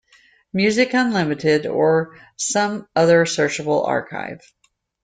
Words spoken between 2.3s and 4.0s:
some other searchable